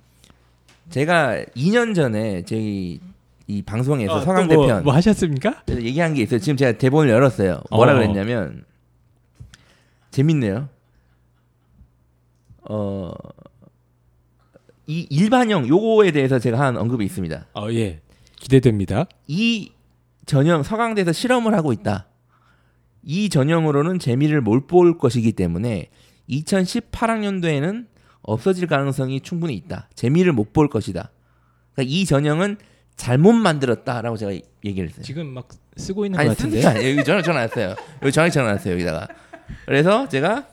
[0.89, 2.99] 제가 2년 전에 저희
[3.47, 5.63] 이 방송에서 아, 서강대 또 뭐, 편뭐 하셨습니까?
[5.65, 6.39] 그래서 얘기한 게 있어요.
[6.39, 7.61] 지금 제가 대본을 열었어요.
[7.69, 7.95] 뭐라 어.
[7.95, 8.65] 그랬냐면
[10.11, 10.69] 재밌네요.
[12.69, 13.11] 어.
[14.87, 17.47] 이 일반형 요거에 대해서 제가 한 언급이 있습니다.
[17.53, 18.01] 어, 예.
[18.37, 19.07] 기대됩니다.
[19.27, 19.71] 이
[20.25, 22.07] 전형 서강대에서 실험을 하고 있다.
[23.05, 25.89] 이 전형으로는 재미를 못 볼 것이기 때문에
[26.29, 27.85] 2018학년도에는
[28.23, 29.89] 없어질 가능성이 충분히 있다.
[29.95, 31.11] 재미를 못 볼 것이다.
[31.73, 32.57] 그러니까 이 전형은
[32.95, 34.31] 잘못 만들었다라고 제가
[34.63, 35.03] 얘기를 했어요.
[35.03, 36.63] 지금 막 쓰고 있는 아니 것 같은데.
[36.89, 37.75] 여기 전화 전화 왔어요.
[38.01, 38.73] 여기 전화 전화 왔어요.
[38.73, 39.07] 여기다가.
[39.65, 40.47] 그래서 제가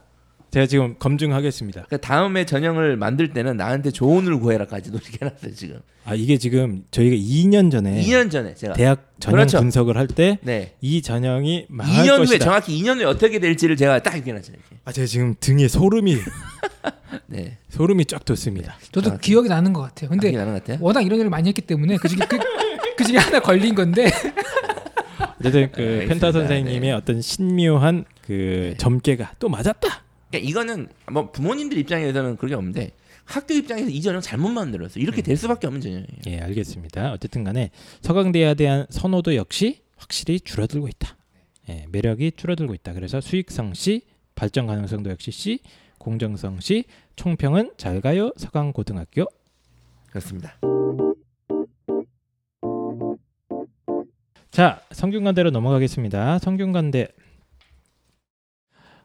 [0.53, 1.87] 제가 지금 검증하겠습니다.
[1.89, 5.55] 그 다음에 전형을 만들 때는 나한테 조언을 구해라까지도 이렇게 해놨어요.
[5.55, 5.81] 지금.
[6.05, 8.75] 아 이게 지금 저희가 2년 전에 2년 전에 제가.
[8.75, 9.59] 대학 전형 그렇죠.
[9.61, 10.75] 분석을 할 때이 네.
[11.03, 12.45] 전형이 망할 2년 후에 것이다.
[12.45, 14.55] 정확히 2년 후에 어떻게 될지를 제가 딱 얘기해놨어요.
[14.55, 14.77] 이렇게.
[14.85, 16.17] 아 제가 지금 등에 소름이
[17.29, 17.57] 네.
[17.71, 18.77] 소름이 쫙 돋습니다.
[18.93, 19.31] 저도 정확히.
[19.31, 20.11] 기억이 나는 것 같아요.
[20.11, 20.79] 근데 근데 나는 것 같아요.
[20.85, 22.39] 워낙 이런 일을 많이 했기 때문에 그 중에 그,
[22.99, 24.11] 그 중에 하나 걸린 건데
[25.41, 26.09] 어쨌든 그 알겠습니다.
[26.09, 26.93] 펜타 선생님의 네.
[26.93, 30.03] 어떤 신묘한 그 점괘가 또 맞았다.
[30.33, 32.93] 그러니까 이거는 뭐 부모님들 입장에서는 그게 없는데
[33.25, 34.99] 학교 입장에서 이 전형 잘못 만들었어.
[34.99, 36.07] 이렇게 될 수밖에 없는 전형이에요.
[36.29, 37.13] 예, 알겠습니다.
[37.13, 41.17] 어쨌든 간에 서강대에 대한 선호도 역시 확실히 줄어들고 있다.
[41.69, 42.95] 예, 매력이 줄어들고 있다.
[42.95, 44.03] 그래서 수익성 C,
[44.35, 45.61] 발전 가능성도 역시 C,
[45.99, 49.27] 공정성 C, 총평은 잘 가요 서강고등학교.
[50.09, 50.59] 그렇습니다.
[54.51, 56.39] 자, 성균관대로 넘어가겠습니다.
[56.39, 57.09] 성균관대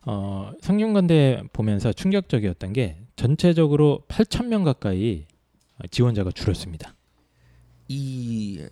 [0.10, 5.26] 어, 성균관대 보면서 충격적이었던 게 전체적으로 8천 명 가까이
[5.92, 6.96] 지원자가 줄었습니다.
[7.90, 8.66] 이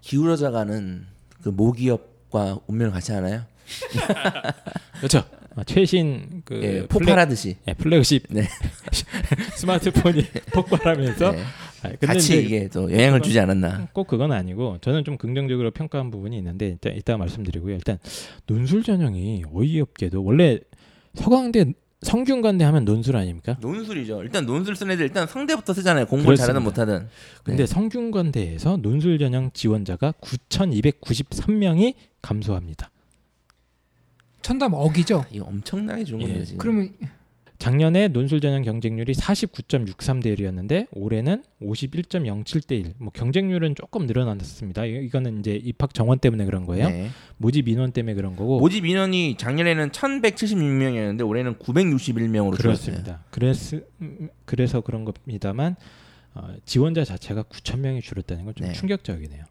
[0.00, 1.06] 기울어져가는
[1.42, 3.42] 그 모기업과 운명을 같이 하나요?
[4.98, 5.24] 그렇죠.
[5.56, 7.56] 어, 최신 그 예, 플래- 폭발하듯이.
[7.66, 8.46] 예, 플래그십 네.
[9.56, 10.22] 스마트폰이
[10.52, 11.42] 폭발하면서 네.
[11.82, 13.88] 아, 같이 이게 또 영향을 주지 않았나.
[13.92, 17.74] 꼭 그건 아니고 저는 좀 긍정적으로 평가한 부분이 있는데 일단 이따 말씀드리고요.
[17.74, 17.98] 일단
[18.46, 20.58] 논술 전형이 어이없게도 원래
[21.16, 23.56] 서강대 성균관대 하면 논술 아닙니까?
[23.60, 24.22] 논술이죠.
[24.22, 26.06] 일단 논술 쓴 애들 일단 상대부터 쓰잖아요.
[26.06, 26.84] 공부 를 잘하든 그렇습니다.
[26.84, 27.08] 못하든.
[27.42, 27.66] 근데 네.
[27.66, 32.90] 성균관대에서 논술 전형 지원자가 9,293명이 감소합니다.
[34.42, 35.24] 천담 억이죠.
[35.32, 36.26] 이거 엄청나게 준 예.
[36.26, 36.58] 건데 지금.
[36.58, 36.90] 그러면
[37.58, 42.94] 작년에 논술 전형 경쟁률이 49.63대 1이었는데 올해는 51.07대 1.
[42.98, 44.84] 뭐 경쟁률은 조금 늘어났습니다.
[44.84, 46.88] 이- 이거는 이제 입학 정원 때문에 그런 거예요.
[46.90, 47.08] 네.
[47.38, 48.58] 모집 인원 때문에 그런 거고.
[48.60, 52.60] 모집 인원이 작년에는 1,176명이었는데 올해는 961명으로 줄었어요.
[52.96, 53.24] 그렇습니다.
[53.30, 55.76] 그래서 음, 그래서 그런 겁니다만
[56.34, 58.72] 어, 지원자 자체가 9천 명이 줄었다는 건좀 네.
[58.74, 59.44] 충격적이네요.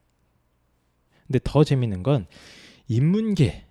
[1.26, 2.28] 근데 더 재밌는 건
[2.88, 3.64] 인문계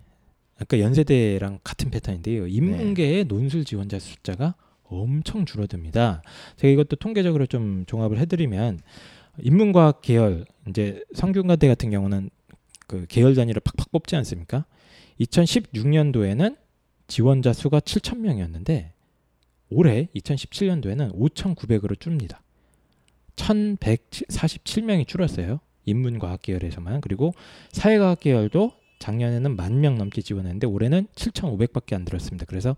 [0.57, 2.47] 아까 연세대랑 같은 패턴인데요.
[2.47, 6.21] 인문계의 논술 지원자 숫자가 엄청 줄어듭니다.
[6.57, 8.79] 제가 이것도 통계적으로 좀 종합을 해드리면
[9.39, 12.29] 인문과학 계열 이제 성균관대 같은 경우는
[12.87, 14.65] 그 계열 단위로 팍팍 뽑지 않습니까?
[15.19, 16.57] 2016년도에는
[17.07, 18.93] 지원자 수가 7천 명이었는데
[19.69, 22.41] 올해 2017년도에는 5,900으로 줍니다.
[23.35, 25.59] 1,147명이 줄었어요.
[25.85, 27.33] 인문과학 계열에서만 그리고
[27.71, 28.71] 사회과학 계열도
[29.05, 32.45] 작년에는 만 명 넘게 지원했는데 올해는 7,500밖에 안 들었습니다.
[32.47, 32.75] 그래서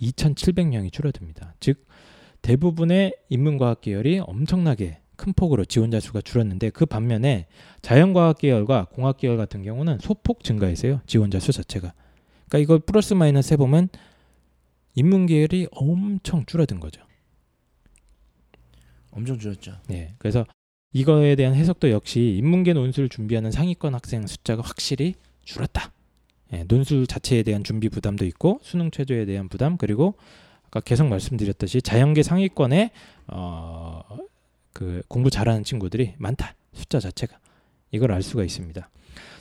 [0.00, 1.54] 2,700명이 줄어듭니다.
[1.60, 1.86] 즉
[2.42, 7.46] 대부분의 인문과학 계열이 엄청나게 큰 폭으로 지원자 수가 줄었는데 그 반면에
[7.80, 11.00] 자연과학 계열과 공학 계열 같은 경우는 소폭 증가했어요.
[11.06, 11.94] 지원자 수 자체가.
[12.48, 13.90] 그러니까 이걸 플러스 마이너스 해보면
[14.96, 17.00] 인문 계열이 엄청 줄어든 거죠.
[19.12, 19.76] 엄청 줄었죠.
[19.92, 20.14] 예.
[20.18, 20.44] 그래서
[20.94, 25.92] 이거에 대한 해석도 역시 인문계 논술 준비하는 상위권 학생 숫자가 확실히 줄었다.
[26.52, 30.14] 예, 논술 자체에 대한 준비 부담도 있고 수능 최저에 대한 부담 그리고
[30.68, 32.92] 아까 계속 말씀드렸듯이 자연계 상위권에
[33.26, 34.02] 어,
[34.72, 36.54] 그 공부 잘하는 친구들이 많다.
[36.72, 37.38] 숫자 자체가
[37.90, 38.88] 이걸 알 수가 있습니다.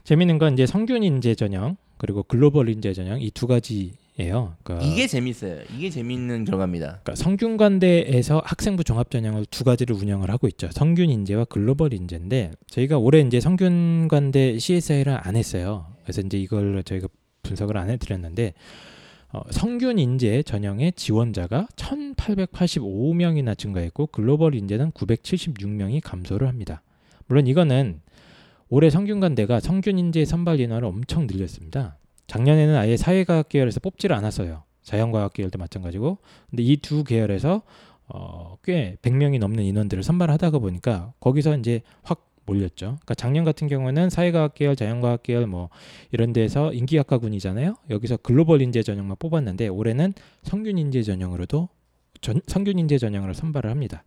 [0.03, 4.55] 재미있는 건 이제 성균 인재 전형 그리고 글로벌 인재 전형 이 두 가지 예요.
[4.63, 5.61] 그러니까 이게 재밌어요.
[5.75, 6.99] 이게 재밌는 결과입니다.
[7.03, 10.69] 그러니까 성균관대에서 학생부 종합 전형을 두 가지를 운영을 하고 있죠.
[10.71, 15.87] 성균 인재와 글로벌 인재인데 저희가 올해 이제 성균관대 CSI를 안 했어요.
[16.03, 17.07] 그래서 이제 이걸 저희가
[17.41, 18.53] 분석을 안 해드렸는데
[19.31, 26.83] 어, 성균 인재 전형의 지원자가 1,885명이나 증가했고 글로벌 인재는 976명이 감소를 합니다.
[27.25, 27.99] 물론 이거는
[28.69, 31.97] 올해 성균관대가 성균 인재 선발 인원을 엄청 늘렸습니다.
[32.27, 34.63] 작년에는 아예 사회과학 계열에서 뽑지를 않았어요.
[34.83, 36.17] 자연과학 계열도 마찬가지고.
[36.49, 37.61] 근데 이 두 계열에서
[38.07, 42.85] 어, 꽤 100명이 넘는 인원들을 선발하다가 보니까 거기서 이제 확 몰렸죠.
[42.85, 45.69] 그러니까 작년 같은 경우는 사회과학 계열, 자연과학 계열 뭐
[46.11, 47.75] 이런 데서 인기학과군이잖아요.
[47.89, 51.69] 여기서 글로벌 인재 전형만 뽑았는데 올해는 성균 인재 전형으로도
[52.19, 54.03] 전, 성균 인재 전형으로 선발을 합니다.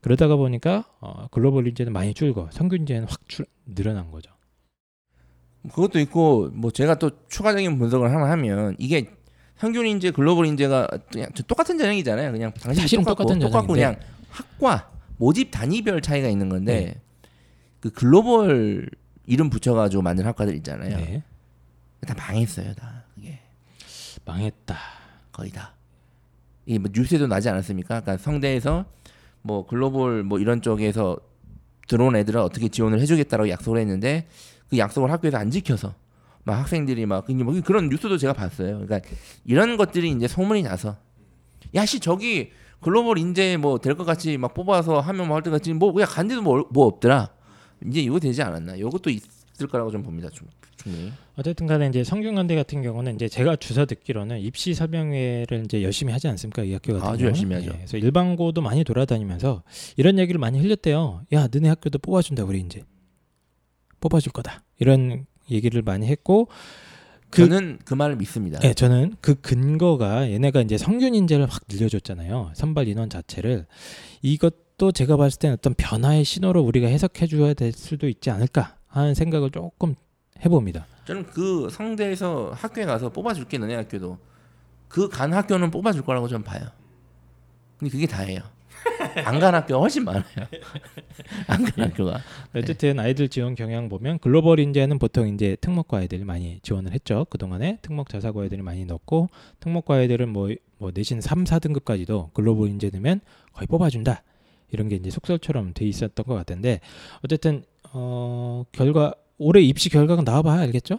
[0.00, 4.30] 그러다가 보니까 어, 글로벌 인재는 많이 줄고 성균 인재는 확 줄, 늘어난 거죠.
[5.68, 9.10] 그것도 있고 뭐 제가 또 추가적인 분석을 하나 하면 이게
[9.58, 12.32] 평균 인재 글로벌 인재가 그냥 똑같은 전형이잖아요.
[12.32, 13.72] 그냥 사실은 똑같고, 똑같은 똑같고.
[13.72, 13.96] 그냥
[14.30, 17.00] 학과 모집 단위별 차이가 있는 건데 네.
[17.80, 18.88] 그 글로벌
[19.26, 20.96] 이름 붙여가지고 만든 학과들 있잖아요.
[20.96, 21.22] 네.
[22.06, 23.40] 다 망했어요, 다 그게
[24.24, 24.76] 망했다.
[25.32, 25.74] 거의 다.
[26.66, 28.00] 이뭐 뉴스에도 나지 않았습니까?
[28.00, 28.84] 그러니까 성대에서
[29.42, 31.18] 뭐 글로벌 뭐 이런 쪽에서
[31.88, 34.28] 들어온 애들은 어떻게 지원을 해주겠다라고 약속을 했는데
[34.70, 35.94] 그 약속을 학교에서 안 지켜서
[36.44, 37.24] 막 학생들이 막뭐
[37.64, 38.78] 그런 뉴스도 제가 봤어요.
[38.80, 39.00] 그러니까
[39.44, 40.96] 이런 것들이 이제 소문이 나서
[41.74, 42.50] 야씨 저기
[42.80, 46.66] 글로벌 인재 뭐 될 것 같이 막 뽑아서 하면 뭐할것 같지 뭐 그냥 간데도 뭐,
[46.70, 47.30] 뭐 없더라.
[47.86, 48.76] 이제 이거 되지 않았나?
[48.76, 50.28] 이것도 있을 거라고 좀 봅니다.
[50.30, 50.46] 좀.
[51.36, 56.28] 어쨌든 간에 이제 성균관대 같은 경우는 이제 제가 주사 듣기로는 입시 설명회를 이제 열심히 하지
[56.28, 56.62] 않습니까?
[56.62, 57.28] 이 학교 같은 아주 경우.
[57.30, 57.72] 열심히 하죠.
[57.72, 59.64] 그래서 일반고도 많이 돌아다니면서
[59.96, 61.22] 이런 얘기를 많이 흘렸대요.
[61.32, 62.84] 야, 너네 학교도 뽑아준다 우리 이제
[64.08, 64.62] 뽑아줄 거다.
[64.78, 66.48] 이런 얘기를 많이 했고
[67.30, 68.58] 그- 저는 그 말을 믿습니다.
[68.60, 72.52] 네, 저는 그 근거가 얘네가 이제 성균 인재를 확 늘려줬잖아요.
[72.54, 73.66] 선발 인원 자체를
[74.22, 79.14] 이것도 제가 봤을 때는 어떤 변화의 신호로 우리가 해석해 줘야 될 수도 있지 않을까 하는
[79.14, 79.94] 생각을 조금
[80.44, 80.86] 해봅니다.
[81.06, 84.18] 저는 그 성대에서 학교에 가서 뽑아줄게 너네 학교도
[84.88, 86.62] 그 간 학교는 뽑아줄 거라고 좀 봐요.
[87.78, 88.40] 근데 그게 다예요.
[89.24, 90.22] 안 간 학교가 훨씬 많아요.
[91.48, 92.20] 안 간 학교가.
[92.54, 97.26] 어쨌든 아이들 지원 경향 보면 글로벌 인재는 보통 이제 특목고 아이들이 많이 지원을 했죠.
[97.30, 99.28] 그동안에 특목 자사고 아이들이 많이 넣고
[99.60, 103.20] 특목고 아이들은 뭐, 뭐 내신 3, 4등급까지도 글로벌 인재 넣으면
[103.52, 104.22] 거의 뽑아준다.
[104.72, 106.80] 이런 게 이제 속설처럼 돼 있었던 것 같은데
[107.24, 110.98] 어쨌든 어 결과 올해 입시 결과가 나와봐야 알겠죠?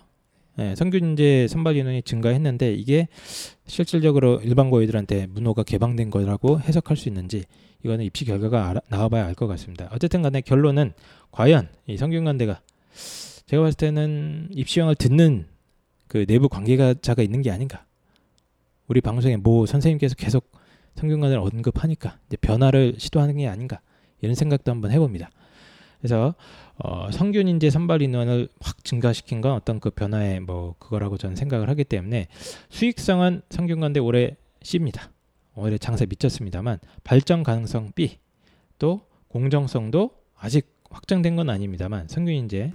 [0.60, 3.08] 예, 성균 인재 선발 인원이 증가했는데 이게
[3.68, 7.44] 실질적으로 일반고 아이들한테 문호가 개방된 거라고 해석할 수 있는지
[7.84, 9.90] 이거는 입시 결과가 알아- 나와봐야 알 것 같습니다.
[9.92, 10.94] 어쨌든 간에 결론은
[11.32, 12.62] 과연 이 성균관대가
[13.46, 15.46] 제가 봤을 때는 입시형을 듣는
[16.08, 17.86] 그 내부 관계자가 있는 게 아닌가.
[18.88, 20.52] 우리 방송에 모 선생님께서 계속
[20.96, 23.82] 성균관대를 언급하니까 이제 변화를 시도하는 게 아닌가
[24.22, 25.30] 이런 생각도 한번 해봅니다.
[26.00, 26.34] 그래서
[26.80, 31.70] 어, 성균 인재 선발 인원을 확 증가시킨 건 어떤 그 변화의 뭐 그거라고 저는 생각을
[31.70, 32.28] 하기 때문에
[32.70, 35.12] 수익성은 성균관대 올해 C입니다.
[35.58, 38.20] 올해 장사 미쳤습니다만 발전 가능성 B
[38.80, 42.72] 또 공정성도 아직 확정된 건 아닙니다만 성균 인재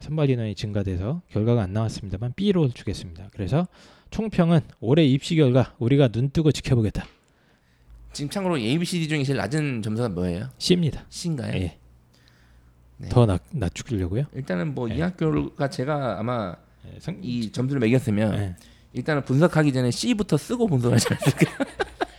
[0.00, 3.28] 선발 인원이 증가돼서 결과가 안 나왔습니다만 B로 주겠습니다.
[3.32, 3.66] 그래서
[4.10, 7.04] 총평은 올해 입시 결과 우리가 눈 뜨고 지켜보겠다.
[8.12, 10.48] 지금 참고로 A, B, C, D 중에 제일 낮은 점수가 뭐예요?
[10.58, 11.04] C입니다.
[11.10, 11.54] C인가요?
[11.54, 11.78] 예.
[12.96, 13.08] 네.
[13.08, 14.24] 더 낮, 낮추려고요.
[14.34, 15.02] 일단은 뭐이 네.
[15.02, 18.56] 학교가 제가 아마 예, 성, 이 점수를 매겼으면 예.
[18.94, 21.64] 일단은 분석하기 전에 C부터 쓰고 분석을 하지 않을까.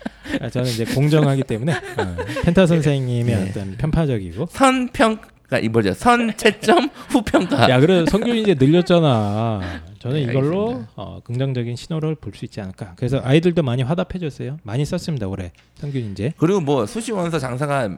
[0.42, 3.50] 아, 저는 이제 공정하기 때문에 어, 펜타 선생님의 네.
[3.50, 5.94] 어떤 편파적이고 선평가 이 뭐죠?
[5.94, 7.70] 선채점 후평가.
[7.70, 9.62] 야 그래 성균 이제 늘렸잖아.
[10.00, 10.84] 저는 네, 이걸로.
[10.96, 12.94] 어, 긍정적인 신호를 볼 수 있지 않을까.
[12.96, 14.58] 그래서 아이들도 많이 화답해줬어요.
[14.64, 16.34] 많이 썼습니다 올해 성균 이제.
[16.38, 17.98] 그리고 뭐 수시 원서 장사가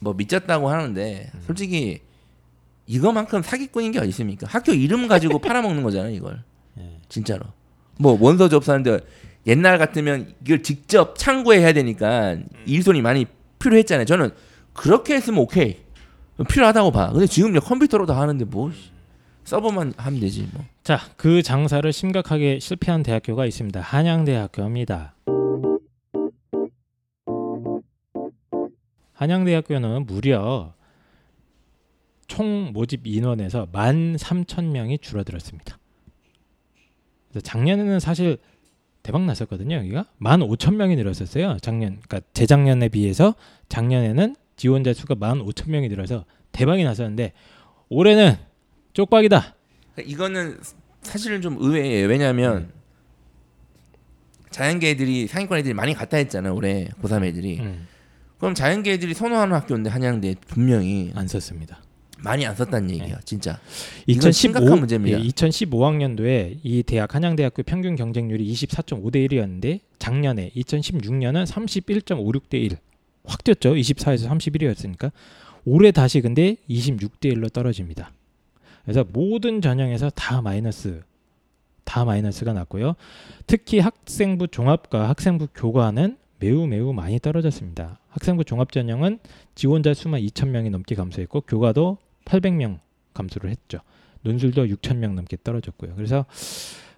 [0.00, 1.40] 뭐 미쳤다고 하는데 음.
[1.46, 2.00] 솔직히
[2.86, 4.46] 이거만큼 사기꾼인 게 어디 있습니까?
[4.48, 6.42] 학교 이름 가지고 팔아먹는 거잖아요, 이걸.
[6.78, 6.82] 예.
[7.08, 7.42] 진짜로.
[7.98, 9.00] 뭐 원서 접수하는데
[9.48, 13.26] 옛날 같으면 이걸 직접 창구에 해야 되니까 일손이 많이
[13.58, 14.04] 필요했잖아요.
[14.04, 14.30] 저는
[14.74, 15.78] 그렇게 했으면 오케이.
[16.48, 17.10] 필요하다고 봐.
[17.10, 18.70] 근데 지금 컴퓨터로 다 하는데 뭐
[19.44, 20.64] 서버만 하면 되지 뭐.
[20.84, 23.80] 자, 그 장사를 심각하게 실패한 대학교가 있습니다.
[23.80, 25.14] 한양대학교입니다.
[29.14, 30.74] 한양대학교는 무려
[32.26, 35.78] 총 모집 인원에서 13,000명이 줄어들었습니다.
[37.30, 38.38] 그래서 작년에는 사실
[39.08, 39.76] 대박 났었거든요.
[39.76, 41.56] 여기가 15,000명이 늘었었어요.
[41.62, 43.34] 작년 그러니까 재작년에 비해서
[43.70, 47.32] 작년에는 지원자 수가 15,000명이 늘어서 대박이 났었는데
[47.88, 48.36] 올해는
[48.92, 49.54] 쪽박이다.
[49.94, 50.58] 그러니까 이거는
[51.00, 52.06] 사실은 좀 의외예요.
[52.06, 52.70] 왜냐하면
[54.50, 57.60] 자연계 애들이 상위권 애들이 많이 갔다 했잖아 올해 고3 애들이.
[57.60, 57.88] 음,
[58.36, 61.80] 그럼 자연계 애들이 선호하는 학교인데 한양대 분명히 안 썼습니다.
[62.22, 63.20] 많이 안 썼다는 얘기야 네.
[63.24, 63.60] 진짜.
[64.06, 65.20] 이건 2015, 심각한 문제입니다.
[65.20, 72.76] 예, 2015학년도에 이 대학 한양대학교 평균 경쟁률이 24.5대 1이었는데 작년에 2016년은 31.56대 1.
[73.24, 73.74] 확 뛰었죠.
[73.74, 75.12] 24에서 31이었으니까.
[75.64, 78.10] 올해 다시 근데 26대 1로 떨어집니다.
[78.84, 81.02] 그래서 모든 전형에서 다 마이너스
[81.84, 82.96] 다 마이너스가 났고요.
[83.46, 87.98] 특히 학생부 종합과 학생부 교과는 매우 매우 많이 떨어졌습니다.
[88.10, 89.18] 학생부 종합 전형은
[89.54, 91.98] 지원자 수만 2,000명이 넘게 감소했고 교과도
[92.28, 92.78] 800명
[93.14, 93.78] 감소를 했죠.
[94.22, 95.94] 논술도 6,000명 넘게 떨어졌고요.
[95.94, 96.26] 그래서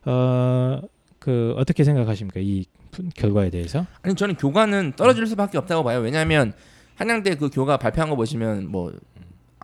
[0.04, 0.80] 어,
[1.18, 2.40] 그 어떻게 생각하십니까?
[2.40, 3.86] 이 푼- 결과에 대해서?
[4.02, 6.00] 아니 저는 교과는 떨어질 수밖에 없다고 봐요.
[6.00, 6.52] 왜냐하면
[6.96, 8.92] 한양대 그 교과 발표한 거 보시면 뭐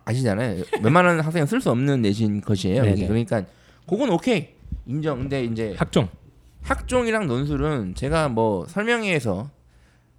[0.05, 0.63] 아시잖아요.
[0.83, 2.83] 웬만한 학생은 쓸 수 없는 내신 것이에요.
[2.83, 3.07] 네네.
[3.07, 3.43] 그러니까
[3.87, 4.49] 그건 오케이
[4.85, 5.19] 인정.
[5.19, 6.07] 근데 이제 학종.
[6.61, 9.49] 학종이랑 논술은 제가 뭐 설명회에서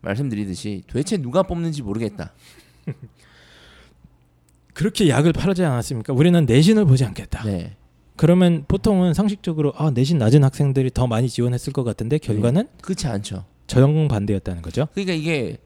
[0.01, 2.33] 말씀드리듯이 도대체 누가 뽑는지 모르겠다.
[4.79, 6.12] 그렇게 약을 팔지 않았습니까?
[6.12, 7.43] 우리는 내신을 보지 않겠다.
[7.43, 7.77] 네.
[8.14, 13.45] 그러면 보통은 상식적으로 아, 내신 낮은 학생들이 더 많이 지원했을 것 같은데 결과는 그렇지 않죠.
[13.67, 14.87] 정반대였다는 거죠.
[14.95, 15.59] 그러니까 이게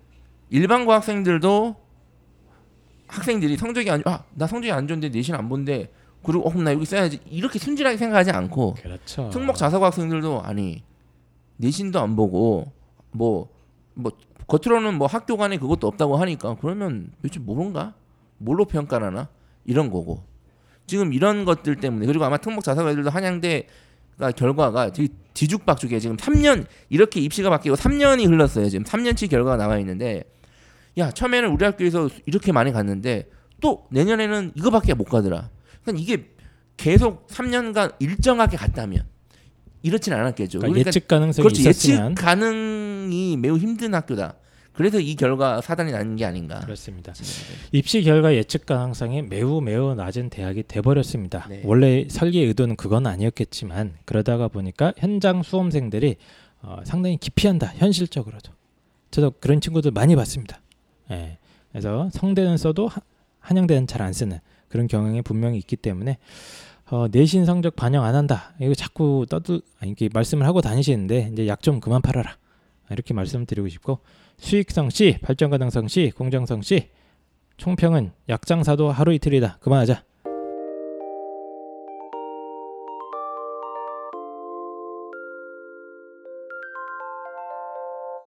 [0.48, 1.76] 일반고 학생들도
[3.06, 6.86] 학생들이 성적이 안, 아, 나 성적이 안 좋은데 내신 안 본데, 그리고 어, 나 여기
[6.86, 7.20] 써야지.
[7.28, 9.28] 이렇게 순진하게 생각하지 않고, 그렇죠.
[9.30, 10.82] 특목 자사고 학생들도 아니
[11.58, 12.72] 내신도 안 보고
[13.10, 14.12] 뭐뭐
[14.46, 17.92] 겉으로는 뭐 학교 간에 그것도 없다고 하니까 그러면 도대체 모른가?
[18.44, 19.28] 뭘로 평가하나?
[19.64, 20.24] 이런 거고
[20.86, 26.00] 지금 이런 것들 때문에 그리고 아마 특목 자사고 애들도 한양대가 결과가 되게 뒤죽박죽이에요.
[26.00, 28.68] 지금 3년 이렇게 입시가 바뀌고 3년이 흘렀어요.
[28.68, 30.24] 지금 3년치 결과가 나와 있는데
[30.98, 35.48] 야 처음에는 우리 학교에서 이렇게 많이 갔는데 또 내년에는 이거밖에 못 가더라.
[35.82, 36.28] 그러니까 이게
[36.76, 39.04] 계속 3년간 일정하게 갔다면
[39.82, 40.58] 이렇진 않았겠죠.
[40.58, 44.34] 그러니까 그러니까 예측 가능성이 그렇지 있었으면 예측 가능이 매우 힘든 학교다.
[44.72, 46.60] 그래서 이 결과 사단이 나는 게 아닌가.
[46.60, 47.12] 그렇습니다.
[47.72, 51.46] 입시 결과 예측 가능성이 매우 매우 낮은 대학이 돼버렸습니다.
[51.48, 51.62] 네.
[51.64, 56.16] 원래 설계 의도는 그건 아니었겠지만 그러다가 보니까 현장 수험생들이
[56.62, 58.52] 어, 상당히 기피한다 현실적으로도.
[59.10, 60.60] 저도 그런 친구들 많이 봤습니다.
[61.10, 61.36] 예.
[61.70, 63.00] 그래서 성대는 써도 하-
[63.40, 66.16] 한양대는 잘 안 쓰는 그런 경향이 분명히 있기 때문에
[66.90, 68.54] 어, 내신 성적 반영 안 한다.
[68.60, 72.36] 이거 자꾸 떠들 이렇게 말씀을 하고 다니시는데 이제 약 좀 그만 팔아라.
[72.90, 73.98] 이렇게 말씀드리고 싶고
[74.38, 76.88] 수익성 C, 발전 가능성 C, 공정성 C,
[77.56, 79.58] 총평은 약장사도 하루 이틀이다.
[79.60, 80.04] 그만하자.